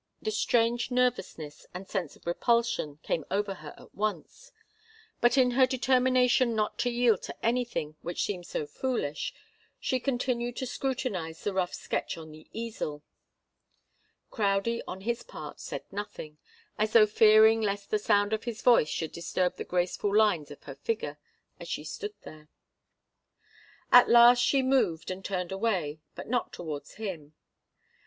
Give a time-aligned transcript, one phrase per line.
[0.19, 4.51] The strange nervousness and sense of repulsion came over her at once,
[5.19, 9.31] but in her determination not to yield to anything which seemed so foolish,
[9.79, 13.03] she continued to scrutinize the rough sketch on the easel.
[14.31, 16.39] Crowdie, on his part, said nothing,
[16.79, 20.63] as though fearing lest the sound of his voice should disturb the graceful lines of
[20.63, 21.19] her figure
[21.59, 22.49] as she stood there.
[23.91, 27.35] At last she moved and turned away, but not towards him.